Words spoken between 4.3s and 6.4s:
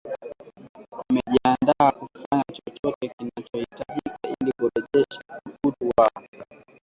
ili kurejesha utu wao